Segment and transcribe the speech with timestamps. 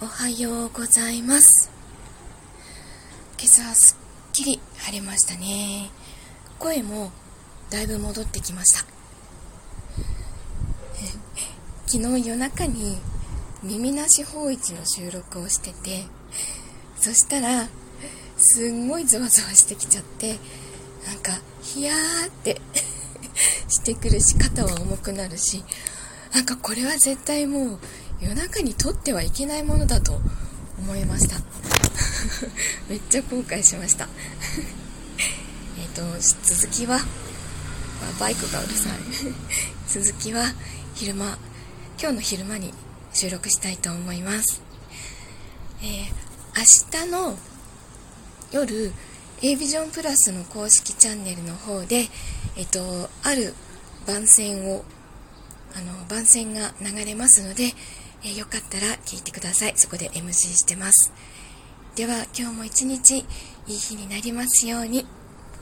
[0.00, 1.72] おはようございます。
[3.36, 5.90] 今朝はすっきり晴れましたね。
[6.60, 7.10] 声も
[7.68, 8.86] だいぶ戻ってきました。
[11.88, 12.98] 昨日夜中に
[13.64, 16.04] 耳なし法一の収録をしてて
[16.96, 17.66] そしたら
[18.36, 20.36] すんごいゾワゾワしてきちゃって
[21.08, 22.60] なんかヒヤーって
[23.68, 25.64] してくるし肩は重くなるし
[26.32, 27.78] なんかこれは絶対もう
[28.20, 30.20] 夜中に撮ってはいけないものだと
[30.78, 31.36] 思いました。
[32.88, 34.08] めっちゃ後悔しました。
[35.78, 36.02] えっと
[36.42, 37.00] 続きは
[38.18, 38.92] バイクがうるさい。
[39.88, 40.52] 続きは
[40.94, 41.38] 昼間
[42.00, 42.72] 今日の昼間に
[43.12, 44.62] 収録したいと思います、
[45.82, 46.08] えー、
[46.56, 47.38] 明日の
[48.52, 48.92] 夜
[49.42, 52.06] A ビジョンプラスの公式チャンネルの方で、
[52.56, 53.54] えっと、ある
[54.06, 54.84] 番宣を
[55.74, 57.72] あの番宣が流れますので、
[58.22, 59.72] えー、よかったら聞いてください。
[59.76, 61.12] そこで MC してます。
[61.94, 63.24] では今日も一日い
[63.66, 65.06] い日になりますように。